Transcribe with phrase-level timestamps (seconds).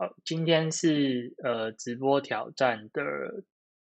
[0.00, 3.02] 好，今天是呃直播挑战的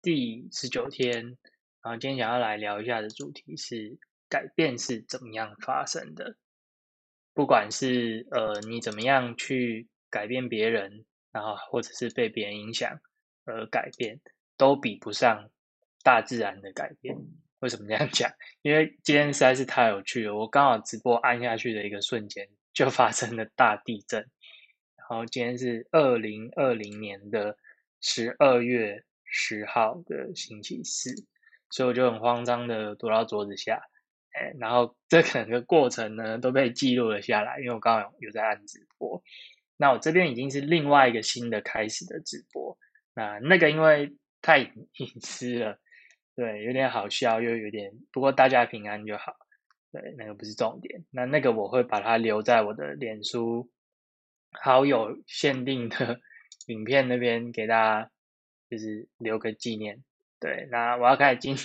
[0.01, 1.37] 第十九天，
[1.81, 3.97] 然后今天想要来聊一下的主题是
[4.28, 6.36] 改变是怎么样发生的。
[7.34, 12.99] 不管是呃你怎么样去改变别人，然后或者是被别人影响
[13.46, 14.20] 而改变，
[14.58, 15.49] 都比不上
[16.04, 17.16] 大自然的改变。
[17.59, 18.30] 为什么这样讲？
[18.62, 24.30] 因为今天实在是太有趣了，我刚好直播按下去的一个瞬间，就发生了大地震。
[25.09, 27.58] 然后今天是二零二零年的
[28.00, 31.14] 十二月十号的星期四，
[31.70, 33.82] 所以我就很慌张的躲到桌子下，
[34.32, 39.22] 哎，然后这整个过程呢都被记录了下来，因为我刚刚有在按直播。
[39.76, 42.77] 那我这边已经是另外一个新的开始的直播，
[43.13, 44.74] 那那个因为太隐
[45.20, 45.80] 私了。
[46.35, 49.35] 对，有点好笑，又有点，不过大家平安就好。
[49.91, 51.05] 对，那个不是重点。
[51.12, 53.70] 那那个我会把它留在我的脸书
[54.53, 56.20] 好友限定的
[56.67, 58.12] 影片那边，给大家
[58.70, 60.04] 就是留个纪念。
[60.40, 61.55] 对，那我要开始进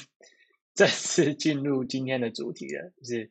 [0.75, 3.30] 正式进入今天的主题了，就是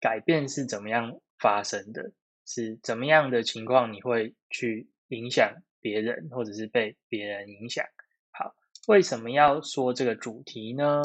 [0.00, 2.12] 改变是怎么样发生的，
[2.46, 7.84] 是怎么样的情况你会去影响别人，或者是被别人影响。
[8.30, 8.54] 好
[8.88, 11.02] 为什么要说这个主题呢？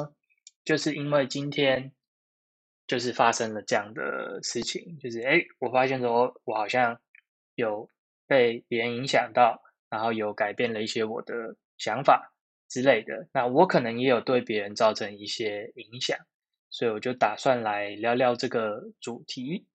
[0.64, 1.92] 就是因为今天
[2.88, 7.00] 就是发生了这样的事情，就是哎，我发现说我好像
[7.58, 7.90] 有
[8.28, 12.36] 被别人影响到，然后有改变了一些我的想法
[12.70, 13.28] 之类的。
[13.34, 16.20] 那我可能也有对别人造成一些影响，
[16.70, 19.66] 所以我就打算来聊聊这个主题。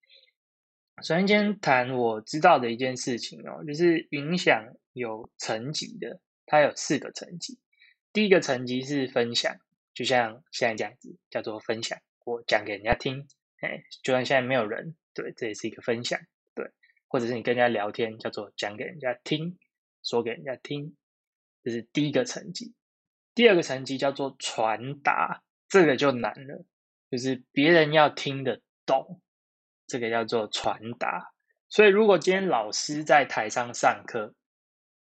[1.03, 7.58] 首先，先谈我知道的一件事情哦，就是影响有层级的，它有四个层级。
[8.12, 9.56] 第一个层级是分享，
[9.92, 11.98] 就像现在这样子，叫做分享。
[12.25, 13.27] 我讲给人家听，
[13.60, 16.20] 哎，就算现在没有人，对，这也是一个分享，
[17.13, 19.59] 或者是你跟人家聊天，叫做讲给人家听，
[20.03, 20.97] 说给人家听，
[21.63, 22.73] 这是第一个层级。
[23.35, 26.65] 第二个层级叫做传达，这个就难了，
[27.11, 29.21] 就是别人要听得懂，
[29.87, 31.33] 这个叫做传达。
[31.69, 34.34] 所以如果今天老师在台上上课，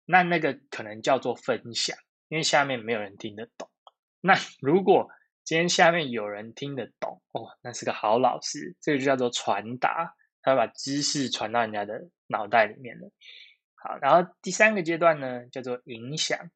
[0.05, 1.95] 那那个可能叫做分享。
[2.29, 3.69] 因为下面没有人听得懂，
[4.19, 5.07] 那 如果
[5.43, 13.09] 今天下面有人听得懂哦，那是个好老师，这个就叫做传达，他把知识传到人家的脑袋里面了。
[13.75, 16.51] 好，然后第三个阶段呢，叫做影响，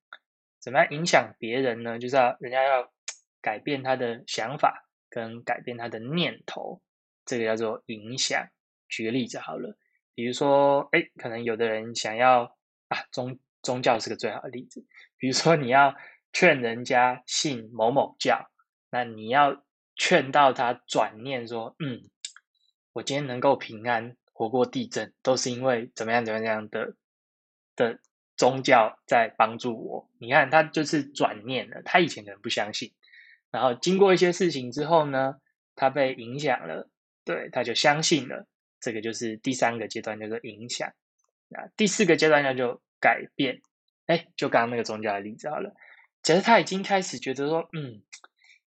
[0.62, 1.98] 怎么样影响别人呢？
[1.98, 2.92] 就是要人家要
[3.42, 6.82] 改变他的想法跟改变他的念头，
[7.26, 8.48] 这个叫做影响。
[8.90, 9.78] 举个例子好了，
[10.16, 12.44] 比如说，哎，可能有的人想要
[12.88, 14.86] 啊，宗宗教是个最好的例子。
[15.18, 15.94] 比如说，你要
[16.32, 18.50] 劝人家信某某教，
[18.90, 19.66] 那你要
[19.96, 22.02] 劝到他转念说：“嗯，
[22.98, 26.96] 我今天能够平安活过地震，都是因为怎么样怎么样的
[27.76, 28.00] 的
[28.36, 31.84] 宗教在帮助我。”你看，他就是转念了。
[31.84, 32.92] 他以前可能不相信，
[33.52, 35.36] 然后经过一些事情之后呢，
[35.76, 36.90] 他被影响了，
[37.24, 38.48] 对，他就相信了。
[38.80, 40.92] 这个就是第三个阶段，叫做影响。
[41.50, 43.62] 那，第四个阶段叫做改变。
[44.08, 45.76] 哎，就刚刚那个宗教的例子好了。
[46.24, 48.02] 其实他已经开始觉得说，嗯，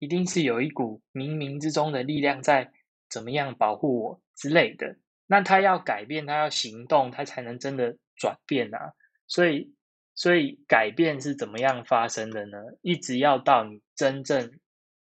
[0.00, 2.72] 一定是有一股冥冥之中的力量在
[3.08, 4.96] 怎么样保护我之类的，
[5.26, 8.94] 那他要改变，他要行动，他才能真的转变啊。
[9.26, 9.74] 所以，
[10.14, 12.58] 所以改变是怎么样发生的呢？
[12.82, 14.58] 一直要到你真正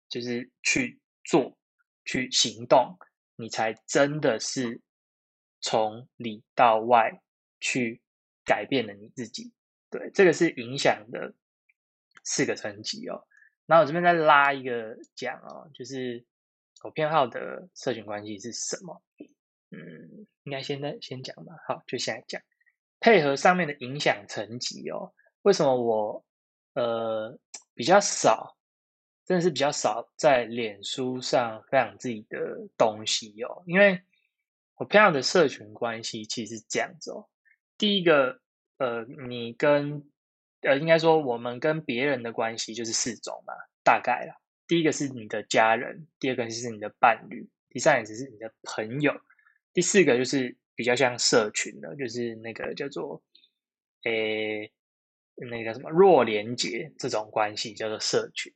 [0.07, 1.57] 就是去做、
[2.05, 2.97] 去行动，
[3.35, 4.81] 你才真的是
[5.61, 7.21] 从里到外
[7.59, 8.01] 去
[8.43, 9.53] 改变了你自己。
[9.91, 11.33] 对，这个是影响的
[12.23, 13.25] 四个层级哦。
[13.65, 16.25] 那我这边再拉一个讲哦，就是
[16.83, 19.01] 我偏好的社群关系是什么？
[19.71, 21.53] 嗯，应该现在先讲吧。
[21.67, 22.41] 好，就现在讲，
[22.99, 25.13] 配合上面的影响层级哦。
[25.41, 26.25] 为什么我
[26.73, 27.37] 呃
[27.73, 28.57] 比较少，
[29.25, 33.63] 真的是比较少在脸书上分享自己的东西哦？
[33.65, 34.01] 因为
[34.75, 37.27] 我偏好的社群关系其实是这样子哦。
[37.77, 38.39] 第一个。
[38.79, 40.09] 呃，你跟
[40.61, 43.53] 呃，应该说我们跟别人的关系就是四种嘛，
[43.83, 44.35] 大概啦。
[44.69, 49.19] 第一个是你的家人，第二个就是你的伴侣，第三个就是你的朋友，
[49.73, 53.23] 第四个就是比较像社群的，就是那个叫做
[54.03, 54.71] 诶，
[55.35, 58.53] 那个叫什么弱连结这种关系叫做社群。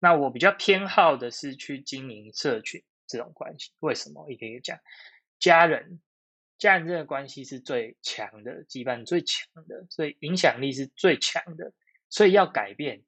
[0.00, 4.28] 那我比较偏好的是去经营社群这种关系，为什么？
[4.32, 4.78] 一个一个讲，
[5.38, 6.00] 家人。
[6.58, 11.72] 家人这个关系是最强的羁绊，最强的，所以影响力是最强的，
[12.08, 13.02] 所以要改变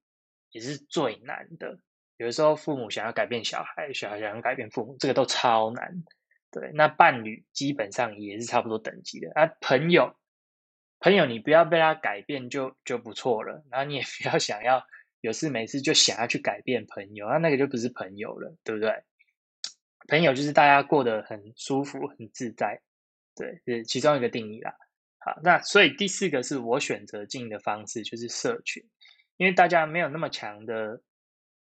[0.51, 1.79] 也是最难的。
[2.16, 6.05] 有的时候父母想要改变小孩，小孩想要改变父母，这个都超难。
[6.50, 9.32] 对，那伴侣基本上也是差不多等级的。
[9.34, 10.14] 啊，朋友，
[11.00, 14.87] 朋友，你不要被他改变就就不错了，然后你也 不要想要
[15.20, 19.02] 有事没事就想要去改变朋友，那那个就不是朋友了，对不对？
[20.06, 22.81] 朋友就是大家过得很舒服、很自在，
[23.34, 24.72] 对，是其中一个定义啦。
[25.19, 28.84] 好，那所以第四个是我选择进的方式，就是社群，
[29.38, 31.00] 因为大家没有那么强的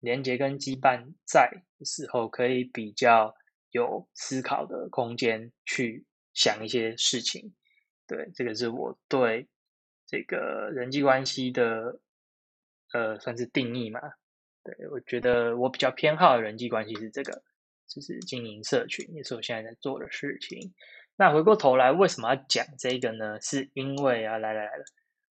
[0.04, 3.34] 连接跟羁绊在的时候，可以比较
[3.72, 7.56] 有思考的空间去想一些事情。
[8.06, 9.48] 对，这个是我对
[10.06, 12.00] 这个人际关系的
[12.92, 14.00] 呃算是定义嘛。
[14.64, 17.42] 对我觉得我比较偏好的人际关系是这个。
[17.86, 20.74] 就是经营社群，也是我现在在做的事情。
[21.18, 23.40] 那回过头来，为什么要讲这个呢？
[23.42, 24.86] 是因为啊，来来来了，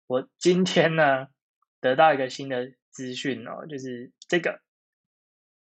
[0.08, 1.28] 我今天呢
[1.82, 4.62] 得到一个新的资讯哦，就是这个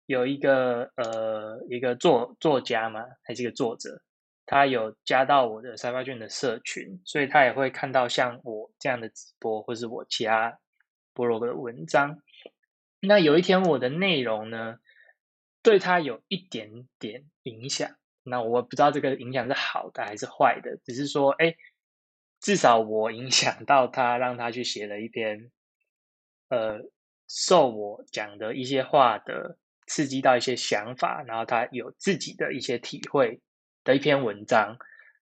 [0.06, 4.02] 有一个呃一个作作家嘛，还是一个作者，
[4.46, 10.60] 他有加到我的沙发卷的社群，所以他也会看到像我这样的直播，或是我其他
[11.14, 12.22] 博罗的文章。
[13.00, 14.78] 那有一天我的内容呢？
[15.64, 21.56] 对他有一点点影响，那我不知道这个影响是好的还是坏的，只是说，哎，
[22.40, 25.50] 至少我影响到他，让他去写了一篇，
[26.50, 26.82] 呃，
[27.28, 29.58] 受我讲的一些话的
[29.88, 33.42] 刺激到一些想法，然后他有自己的一些体会
[33.84, 34.78] 的一篇文章，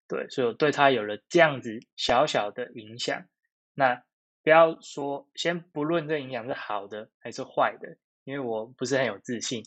[0.08, 3.26] 对，所以我对他有了这样子小小的影响。
[3.74, 4.02] 那
[4.42, 9.64] 不要说，先不论这影响是好的还是坏的，因为我不是很有自信。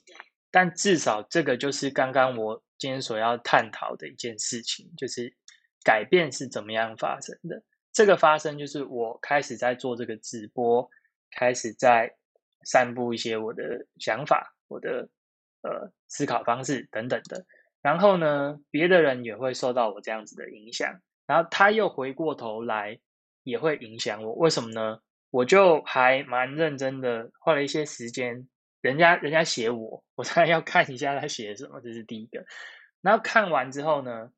[0.50, 5.36] 但至少这个就是刚刚我今天所要探讨的一件事情，就是
[5.84, 7.62] 改变是怎么样发生的。
[7.92, 10.88] 这个发生就是我开始在做这个直播，
[11.32, 12.16] 开始在
[12.68, 13.64] 散布一些我的
[13.98, 15.08] 想法、我的
[15.62, 17.46] 呃思考方式等等的。
[17.82, 23.00] 然后呢，别的人也会受到我这样子的影响，然后他又回过头来
[23.44, 24.34] 也会影响我。
[24.34, 25.00] 为什么呢？
[25.30, 28.48] 我就还蛮认真的花了一些时间。
[28.82, 32.46] 人家人家写我，我当然要看一下他写什么，这是第一个。
[33.02, 34.32] 然后看完之后呢，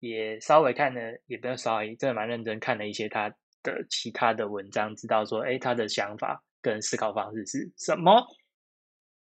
[0.00, 3.28] 也稍微看了，也不用稍微，真的蛮认真看了一些他
[3.62, 8.26] 的其他的文章，知道说，哎，他的想法跟思考方式是什么。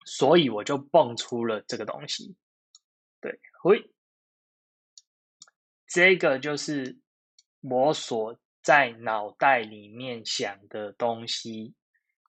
[0.06, 2.36] 所以我就蹦出了这个东西。
[3.22, 3.92] 对，会，
[5.88, 6.98] 这个就是
[7.62, 11.74] 我所在脑袋里面想的东西，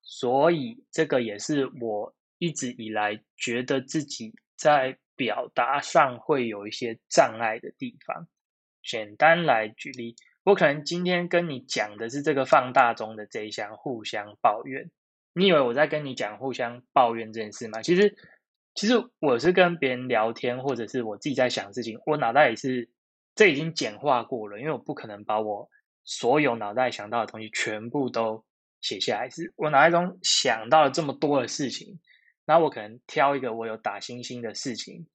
[0.03, 2.15] 所以这个也是我。
[2.39, 8.27] 一直以来觉得自己在表达上会有一些障碍的地方。
[8.83, 14.91] 简单来举例，我可能今天跟你讲的是这个放大中的这一项互相抱怨。
[15.35, 17.83] 你以为我在跟你讲互相抱怨这件事吗？
[17.83, 18.17] 其实，
[18.75, 21.99] 其实我是跟别人聊天，或者是我自己在想事情。
[22.07, 22.89] 我脑袋也是，
[23.35, 25.69] 这已经简化过了，因为我不可能把我
[26.05, 28.45] 所有脑袋想到的东西全部都
[28.81, 29.29] 写下来。
[29.29, 31.99] 是我脑袋中想到了这么多的事情。
[32.47, 35.07] 那我可能挑一个我有打星星的事情，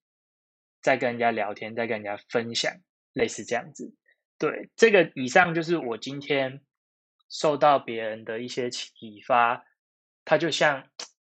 [0.81, 2.73] 再跟人家聊天，再跟人家分享，
[3.13, 3.93] 类似这样子。
[4.37, 6.59] 对，这个以上就是我今天
[7.29, 9.63] 受到别人的一些启发，
[10.29, 10.83] 它就像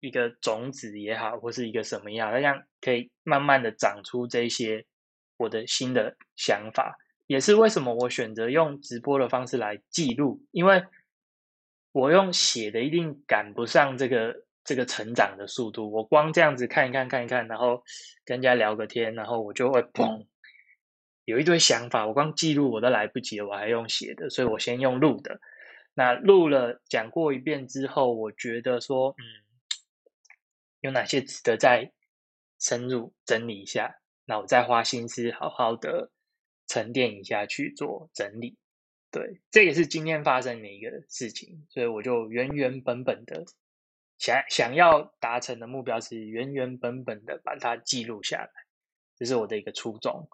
[0.01, 4.85] 一个种子也好，或是一个什么样，它像可以慢慢的长出这些
[5.37, 10.83] 我的新的想法，也是为什么我选择用直播的方式来记录，因为
[11.93, 14.43] 我用写的一定赶不上这个。
[14.63, 17.83] 这个成长的速度，我光这样子看一看，看一看，然后
[18.23, 20.27] 跟人家聊个天，然后我就会砰，
[21.25, 25.39] 有一堆想法，我光记录我都来不及了，我还用写的，所以我先用录的。
[25.93, 29.23] 那录了讲过一遍之后，我觉得说，嗯，
[30.79, 31.91] 有哪些值得再
[32.59, 34.01] 深入整理一下？
[34.25, 36.11] 那我再花心思好好的
[36.67, 38.57] 沉淀一下去做整理。
[39.11, 43.43] 对，这也是今天发生的一个事情，所以我就原原本本的。
[44.17, 48.51] 想想要达成的目标是原原本本的把它记录下来，
[49.17, 50.29] 这是我的一个初衷。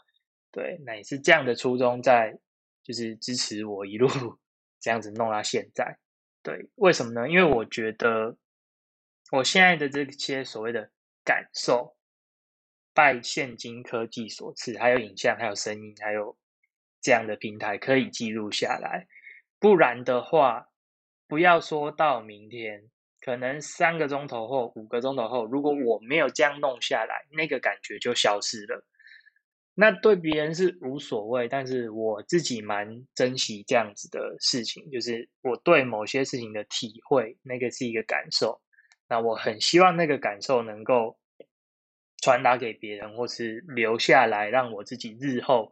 [0.52, 2.38] 对，那也是这样的初衷在，
[2.84, 4.08] 就是支持我一路
[4.80, 5.98] 这样子弄到现在。
[6.44, 7.30] 对，为什么呢？
[7.30, 8.38] 因为我觉得
[9.32, 10.90] 我现在的这些所谓的
[11.24, 11.96] 感受，
[12.94, 16.38] 拜现今科技所赐，还有影像、还有声音、还有
[17.02, 19.08] 这样的平台可以记录下来，
[19.60, 20.70] 不然的话，
[21.28, 22.90] 不要说到明天。
[23.20, 28.86] 可能三个钟头后、五个钟头后，如果我没有这样弄下来，那个感觉就消失了。
[29.80, 38.60] 那对别人是无所谓，但是我自己蛮珍惜这样子的事情，就是我对某些事情的体会，那个是一个感受。
[39.08, 41.20] 那我很希望那个感受能够
[42.24, 45.72] 传达给别人，或是留下来，让我自己日后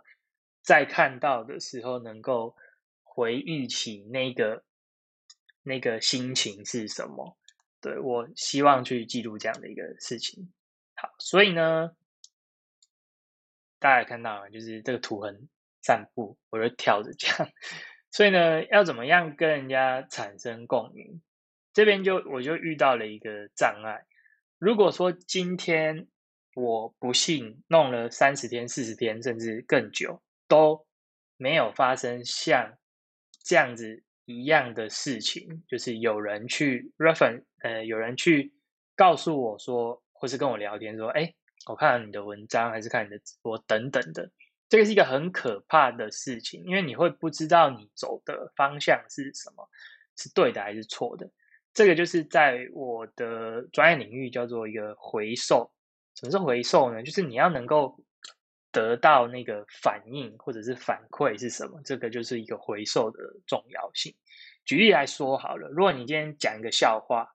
[0.62, 2.56] 再看到的时候能够
[3.02, 4.64] 回忆起那个
[5.64, 7.36] 那个心情是什么。
[7.82, 10.54] 对我希望去记录这样的一个事情。
[10.94, 11.96] 好，所以呢，
[13.86, 15.48] 大家看到就是这个图很
[15.84, 17.48] 散步，我就跳着讲。
[18.10, 21.22] 所以呢，要怎么样跟人家产生共鸣？
[21.72, 24.08] 这边就我就遇到了一个障碍。
[24.58, 26.08] 如果说今天
[26.56, 30.88] 我不幸弄了三十天、四十天，甚至更久，都
[31.38, 32.80] 没有发生像
[33.44, 38.51] 这样子一样的事情，就是有人去 reference，呃，有人去
[38.96, 44.29] 告诉我说，或是跟我聊天说，哎，我看了你的文章，还是看你的直播等等的，
[44.69, 49.67] 这个是一个很可怕的事情，因为你会不知道你走的方向是什么，
[50.15, 51.29] 是对的还是错的。
[51.74, 55.69] 这个就是在我的专业领域叫做一个回收。
[56.15, 57.03] 什么是回收呢？
[57.03, 58.00] 就是你要能够
[58.72, 61.81] 得到那个反应或者是反馈是什么？
[61.84, 64.15] 这个就是一个回收的重要性。
[64.63, 67.27] 举例来说好了，如果你今天讲一个笑话，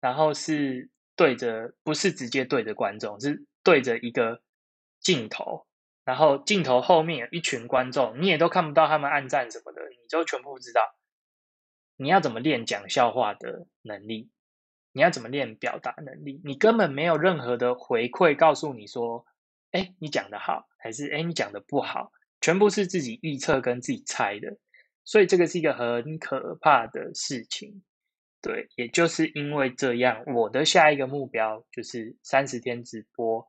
[0.00, 4.42] 然后是对着不是直接对着观众，是对着一个
[5.00, 5.66] 镜头，
[6.04, 10.80] 然后镜头后面有一群观众，你也都看不到他们暗赞什么的，你就全部知道。
[11.96, 14.30] 你要怎么练讲笑话的能力？
[14.92, 16.40] 你要怎么练表达能力？
[16.44, 19.24] 你根本没有任何的回馈告诉你说，
[19.70, 24.58] 哎，你讲的好，还是哎你讲的不好，全部是自己预测跟自己猜的。
[25.04, 27.82] 所以这个是一个很可怕的事情。
[28.42, 33.46] 对，也就是因为这样，我的下一个目标就是三十天直播，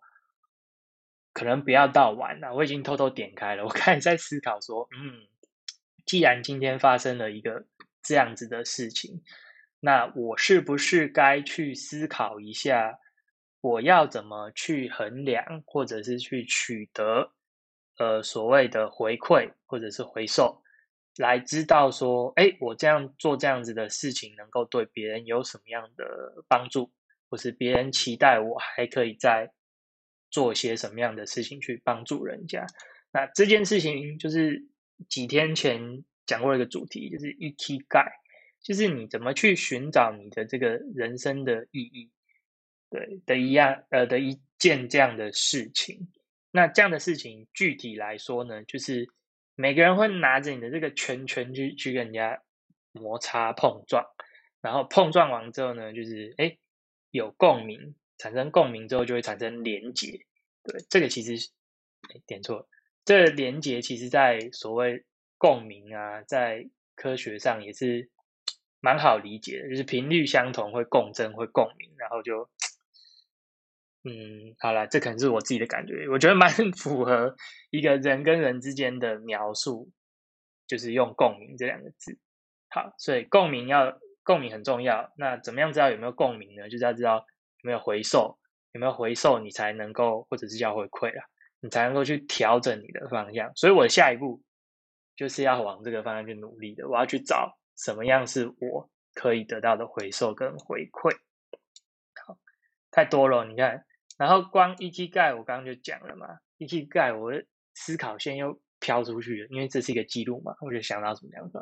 [1.34, 2.54] 可能不要到晚了。
[2.54, 5.28] 我已经偷偷点开了，我开始在思考说，嗯，
[6.06, 7.66] 既然今天发生了一个。
[8.04, 9.22] 这样子的事情，
[9.80, 12.98] 那我是不是该去思考一下，
[13.62, 17.32] 我要怎么去衡量，或者是去取得，
[18.00, 20.61] 呃，所谓的回馈或者是回收，
[21.18, 26.92] 来知道说，哎，我这样做这样子的事情，能够对别人有什么样的帮助，
[27.30, 29.52] 或是别人期待我还可以再
[30.30, 32.66] 做些什么样的事情去帮助人家。
[33.12, 34.66] 那这件事情就是
[35.10, 36.04] 几天前。
[36.28, 38.10] 讲过一个主题，就是 EQ 盖，
[38.62, 42.10] 就是你怎么去寻找你的这个人生的意义，
[42.90, 46.08] 对的一样呃的一件这样的事情。
[46.52, 49.06] 那这样的事情具体来说呢，就是
[49.56, 52.42] 每个人会拿着你的这个圈圈去去跟人家
[52.92, 54.06] 摩擦碰撞，
[54.62, 56.58] 然后碰撞完之后呢，就是哎
[57.12, 60.26] 有共鸣，产生共鸣之后就会产生连结。
[60.64, 61.50] 对，这个其实
[62.26, 62.68] 点错，
[63.06, 65.06] 这连结其实在所谓。
[65.44, 68.12] 共鸣啊，在科学上也是
[68.80, 72.48] 蛮好理解的，就是频率相同会共振，会共鸣，然后就，
[74.04, 77.36] 嗯，好了，这可能是我自己的感觉，我觉得蛮 符合
[77.70, 79.92] 一个人跟人之间的描述，
[80.68, 82.18] 就是用共鸣这两个字。
[82.70, 85.12] 好，所以共鸣要共鸣很重要。
[85.18, 86.70] 那怎么样知道有没有共鸣呢？
[86.70, 87.26] 就是要知道
[87.62, 88.38] 有没有回收，
[88.74, 91.26] 有没有回收，你才能够或者是叫回馈啊，
[91.60, 93.52] 你才能够去调整你的方向。
[93.56, 94.42] 所以我下一步。
[95.14, 96.88] 就是要往这个方向去努力的。
[96.90, 101.16] 我要去找什么样是我可以得到的回收跟回馈。
[102.26, 102.40] 好，
[102.90, 103.86] 太多了，你看。
[104.22, 106.28] 然后光 EQ 盖，我刚刚就讲了嘛。
[106.60, 111.58] EQ 盖，我的思考线又飘出去了，因为这是一个记录嘛，我就想到什么样子。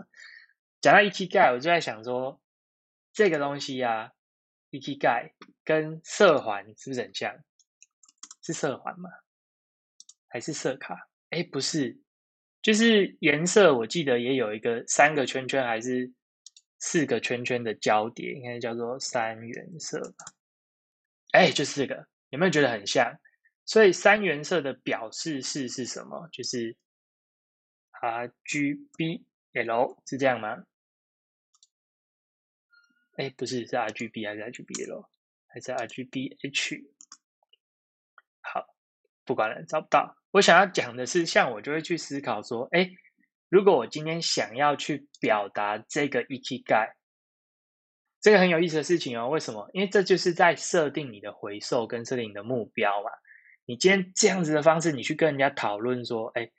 [0.81, 2.41] 讲到 EQ 盖，我就在想说，
[3.13, 4.11] 这个东西啊
[4.71, 7.33] ，EQ 盖跟色环是不是很像？
[8.41, 9.09] 是色环吗？
[10.27, 11.07] 还是色卡？
[11.29, 11.97] 哎，不是。
[12.61, 16.11] 就是颜色，我记得也有一个三个圈圈还是
[16.79, 20.25] 四个圈圈的交叠，应该叫做三原色吧？
[21.31, 23.19] 哎，就是这个，有没有觉得很像？
[23.65, 26.27] 所以三原色的表示式是什么？
[26.31, 26.75] 就是
[28.01, 30.63] R G B L 是这样吗？
[33.17, 35.09] 哎，不是，是 R G B 还是 R G B L
[35.47, 36.81] 还是 R G B H？
[38.41, 38.65] 好，
[39.25, 40.15] 不管了，找不到。
[40.31, 42.89] 我想要讲的是，像我就会去思考说，哎，
[43.49, 46.95] 如果我今天想要去表达这个 EQ 盖，
[48.21, 49.29] 这个很有意思的事情哦。
[49.29, 49.69] 为什么？
[49.73, 53.09] 因为这就是在设定你的回收跟设定你的目标嘛。
[53.65, 56.51] 你今天这样子的方式，你去跟人家讨论说，哎，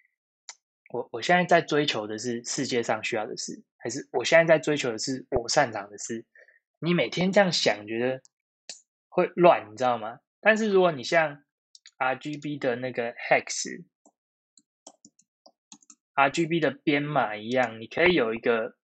[0.93, 6.25] 我我现在在追求的是世界上需要的事，还是我现在在追求的是我擅长的事？
[6.79, 8.23] 你每天这样想，觉得
[9.09, 10.21] 会乱，你知道吗？
[10.41, 11.43] 但是如果你像
[11.99, 13.13] RGB 的那个
[16.15, 18.77] hex，RGB 的编码一样，你可以有一个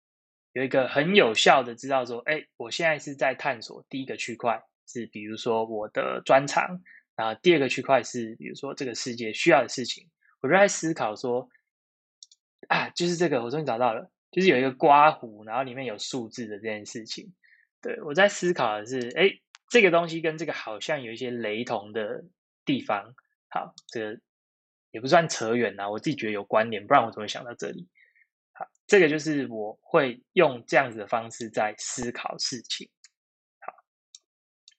[0.55, 6.81] 有一个很有效的知道说，哎，我现在是在探索第一个区块，是比如说我的专长，
[7.17, 10.09] 然后第二个区块是比如说这个世界需要的事情，
[10.41, 11.49] 我就在思考说，
[12.69, 17.35] 啊，就是这个，我终于找到了，就是有一个刮胡，然后里面有数字的这件事情。
[17.83, 19.29] 对我在思考的是，哎，
[19.71, 22.25] 这个东西跟这个好像有一些雷同的
[22.65, 23.17] 地方。
[23.49, 24.21] 好，这个
[24.93, 27.89] 也不算扯远啊，我自己觉得有关联，不然我怎么会想到这里？
[28.87, 32.91] 这个就是我会用这样子的方式在思考事情。
[33.61, 33.73] 好，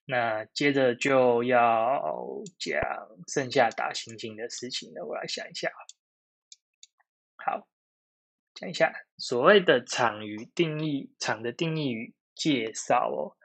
[0.04, 2.02] 那接着就要
[2.58, 2.80] 讲
[3.26, 5.70] 剩下打星星的事情了，我来想一下。
[7.36, 7.66] 好，
[8.54, 13.36] 讲一下所谓的场与定义，场的定义与介绍哦。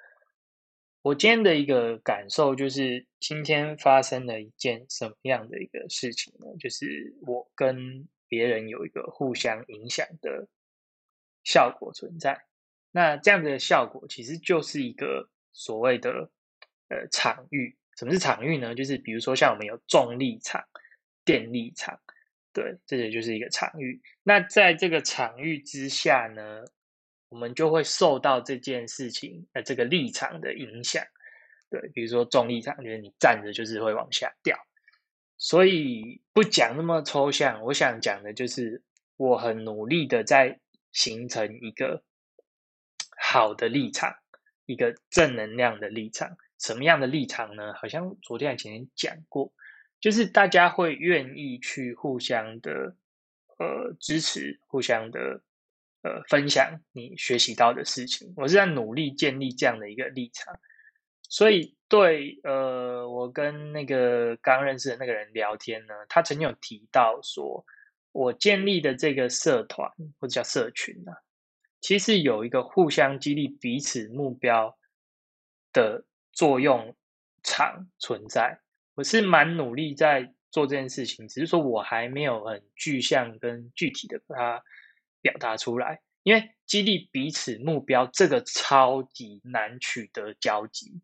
[1.01, 6.45] 我今天的一个感受就是，今天发生了一件什么样的一个事情呢？
[6.59, 10.47] 就是我跟别人有一个互相影响的
[11.43, 12.45] 效果存在。
[12.91, 16.31] 那这样的效果其实就是一个所谓的
[16.87, 17.75] 呃场域。
[17.97, 18.73] 什么是场域呢？
[18.73, 20.63] 就是比如说像我们有重力场、
[21.25, 21.99] 电力场，
[22.53, 24.01] 对，这也就是一个场域。
[24.23, 26.63] 那在这个场域之下呢？
[27.31, 31.01] 我们就会受到这件事情呃这个立场的影响，
[31.69, 34.57] 对，比如说重力场，就是你站着就是会往下掉，
[35.41, 38.83] 所以不讲那么抽象，我想讲的就是
[39.17, 40.59] 我很努力的在
[40.91, 42.03] 形成一个
[43.19, 44.13] 好的立场，
[44.67, 46.37] 一个正能量的立场。
[46.59, 47.73] 什么样的立场呢？
[47.73, 49.51] 好像昨天前天讲过，
[49.99, 52.95] 就是大家会愿意去互相的
[53.57, 55.41] 呃支持，互相的。
[56.03, 60.59] 呃，分享你学习到的事情，我是在努力建立这样的一个立场。
[61.31, 67.65] 所以，对呃，我跟那个刚认识的那个人聊天呢，他曾经有提到说，
[68.11, 71.13] 我建立的这个社团或者叫社群呢，
[71.79, 74.77] 其实有一个互相激励彼此目标
[75.71, 76.95] 的作用
[77.43, 78.59] 场存在。
[78.95, 84.63] 我是蛮努力在做这件事情，只是说我还没有很具象跟具体的把它。
[85.23, 90.99] 表达出来，因为激励彼此目标这个超级难取得交集。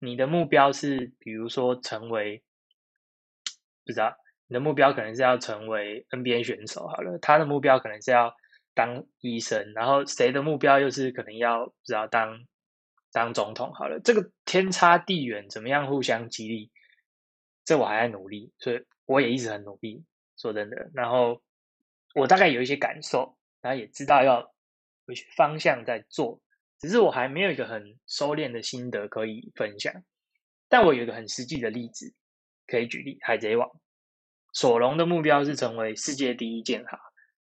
[0.00, 2.42] 你的目标是，比如说成为，
[3.86, 4.16] 不知道
[4.48, 8.34] 你的目标可能是要成为 NBA 选手好了，他的目标可能是要
[8.74, 12.46] 当医生，然后谁的目标又是可能要不知道当
[13.12, 16.70] 当总统好了，这个天差地远，怎么样互相激励？
[17.64, 20.04] 这我还在努力，所以我也一直很努力。
[20.36, 21.40] 说真的，然后。
[22.12, 24.52] 我大概有一些感受，然后也知道要
[25.06, 26.40] 有些方向在做，
[26.80, 30.02] 只是我还没有一个很收敛的心得可以分享。
[30.68, 32.14] 但我有一个很实际的例子
[32.66, 33.68] 可以举例：海贼王，
[34.52, 36.98] 索隆的目标是成为世界第一剑哈，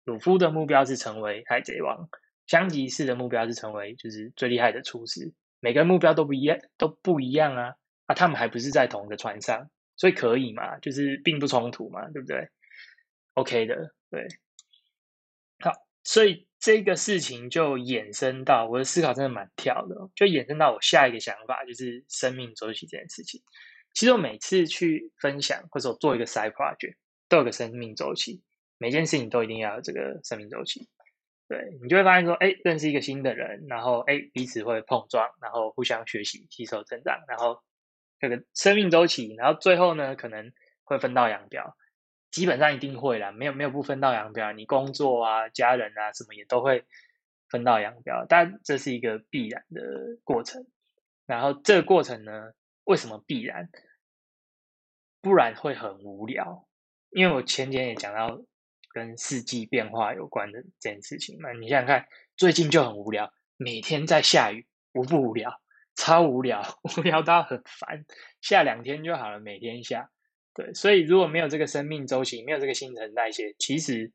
[0.04, 2.08] 鲁夫的目标是成为海贼王，
[2.46, 5.34] 香吉士的目标是成为就是最厉害的厨师。
[5.60, 7.74] 每个人目标都不一样，都不一样啊！
[8.06, 10.78] 啊，他们还不是在同一个船上，所以可以嘛？
[10.78, 12.48] 就是并不冲突嘛，对不对
[13.34, 14.28] ？OK 的，对。
[15.58, 15.72] 好
[16.04, 23.40] 所以这个事情就衍生到我的思考，真的蛮跳的，就衍生到我下一个想法，就是生命周期这件事情。
[23.94, 26.96] 其实我每次去分享或者我做一个 side project，
[27.28, 28.42] 都有个生命周期，
[28.78, 30.88] 每件事情都一定要有这个生命周期。
[31.48, 37.62] 对你就会发现说，哎，认识一个新的人，然后哎彼此会碰撞，然后互相学习、吸收、成长，然后
[38.18, 41.76] 这个生命周期，然后最后呢可能会分道扬镳。
[42.36, 44.52] 基本上一定会啦，没有没有不分道扬镳。
[44.52, 46.84] 你工作啊、家人啊什么也都会
[47.48, 50.66] 分道扬镳，但这是一个必然的过程。
[51.24, 52.52] 然后这个过程呢，
[52.84, 53.70] 为什么必然？
[55.22, 56.68] 不然会很无聊。
[57.08, 58.42] 因为我前天也讲到
[58.90, 65.58] 跟四季变化有关的这件事情嘛，你想想看，最近就很无聊，每天在下雨，无不无聊？
[65.94, 66.62] 超无聊，
[66.98, 68.04] 无聊到很烦。
[68.42, 70.10] 下两天就好了，每天下。
[70.56, 74.10] 对，所以如果没有这个生命周期，没有这个新陈代谢，其实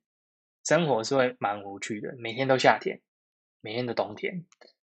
[0.63, 2.15] 生活是会蛮无趣的。
[2.17, 2.99] 每天都夏天，
[3.61, 4.43] 每天都冬天，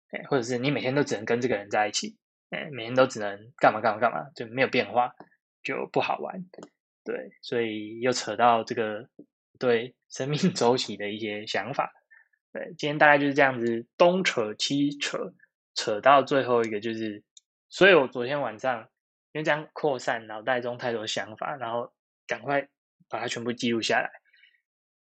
[0.09, 2.17] 哎，或者是你每天都只能跟这个人在一起，
[2.49, 5.13] 哎，每天都只能干嘛干嘛干嘛，就没有变化，
[5.61, 6.43] 就不好玩。
[7.03, 9.07] 对，所以又扯到这个
[9.59, 11.93] 对生命 周期的一些想法。
[12.51, 15.31] 对，今天大概就是这样子东扯西扯，
[15.75, 17.21] 扯到最后一个就是，
[17.69, 18.89] 所以我昨天晚上。
[19.33, 21.91] 因为这样扩散脑袋中太多想法，然后
[22.25, 22.69] 赶快
[23.09, 24.11] 把它全部记录下来，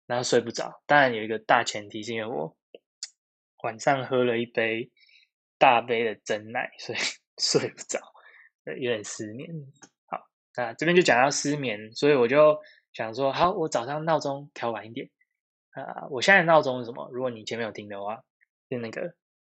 [0.07, 0.83] 然后睡不着。
[0.87, 2.57] 当然有一个大前提是因为我
[3.63, 4.91] 晚上喝了一杯
[5.59, 6.99] 大杯的真奶，所以
[7.39, 8.01] 睡不着，
[8.65, 9.51] 有点失眠。
[10.07, 12.59] 好，那这边就讲到失眠，所以我就
[12.93, 15.11] 想说，好，我早上闹钟调晚一点
[15.71, 16.07] 啊。
[16.11, 17.11] 我现在闹钟是什么？
[17.13, 18.25] 如果你前面有听的话，
[18.71, 19.15] 是那个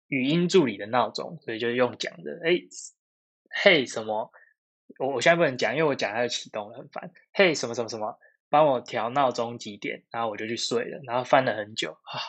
[0.08, 2.60] 语音助理的闹钟，所以就用讲的，哎，
[3.63, 4.30] 嘿，什么？
[5.00, 7.12] 我我现在不能讲，因为我讲它就启动了，很烦。
[7.34, 8.17] 嘿，什么什么什么，
[8.50, 10.04] 帮我调闹钟几点？
[10.10, 12.19] 然后我就去睡了，然后翻了很久啊，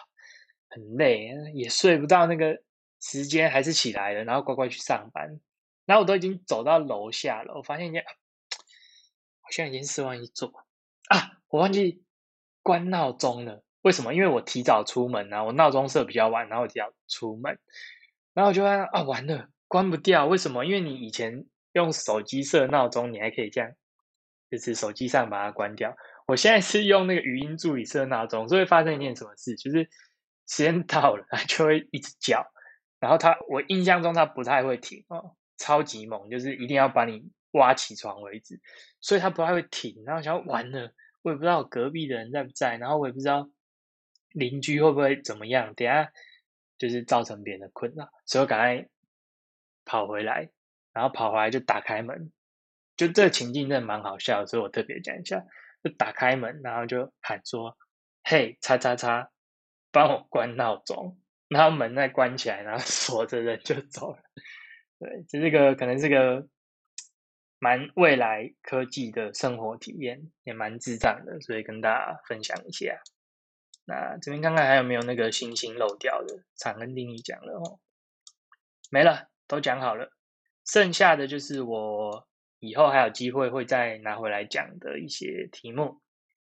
[0.69, 2.63] 很累，也睡不到那个
[3.01, 5.41] 时间，还是起来了，然后乖乖去上班。
[5.87, 8.05] 然后我都已经走到楼下了，我发现一件，
[9.41, 10.53] 好像已经四万一做
[11.09, 12.05] 啊，我忘记
[12.63, 13.65] 关闹钟了。
[13.83, 14.13] 为什么？
[14.13, 17.59] 因为我提早出门啊，我闹钟设比较晚，然后我就要出门，
[18.35, 20.27] 然后我就发现啊，完了，关不掉。
[20.27, 20.67] 为什么？
[20.67, 21.47] 因为你以前
[21.79, 23.71] 用手机设闹钟，你还可以这样，
[24.51, 25.97] 就是手机上把它关掉。
[26.27, 29.85] 我现在是用那个语音助理设闹钟，所以发生一件什么事，就是
[30.47, 32.45] 时间到了， 它就会一直叫，
[33.01, 38.61] 然后它，我印象中它不太会停哦，超级猛，就是一定要把你挖起床为止，
[39.01, 40.03] 所以它不太会停。
[40.05, 43.49] 然后想完了，我也不知道隔壁的人在不在，然后我也不知道。
[44.33, 45.73] 邻居会不会怎么样？
[45.75, 46.13] 等下
[46.77, 48.87] 就是造成别人的困扰，所以我赶快
[49.87, 50.51] 跑回来，
[50.93, 52.33] 然后跑回来就打开门，
[52.97, 55.45] 就这个情境真的蛮好笑，所以我特别讲一下，
[55.83, 57.77] 就打开门，然后就喊说
[58.25, 59.31] ：“嘿，叉叉叉，
[59.91, 64.19] 帮我关闹钟。”然后门再关起来，然后 锁着人就走了。
[64.99, 66.47] 对，这是个可能是个
[67.59, 73.01] 蛮未来科技的生活体验，也蛮智障的，所以跟大家分享一下。
[73.87, 76.45] 那这边看看还有没有那个星星漏掉的？
[76.57, 77.81] 常跟丁一讲了哦，
[78.91, 80.13] 没了，都讲好了。
[80.69, 82.29] 剩下的就是我
[82.59, 86.03] 以后还有机会会再拿回来讲的一些题目。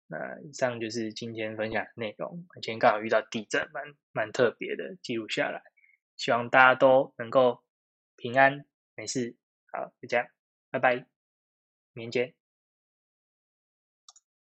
[0.06, 2.46] 那以上就是今天分享的内容。
[2.62, 5.62] 今天刚好遇到地震，蛮蛮特别的，记录下来。
[6.16, 7.62] 希望大家都能够
[8.16, 9.36] 平安没事。
[9.70, 10.26] 好，就这样，
[10.70, 10.94] 拜拜，
[11.92, 12.35] 明天见。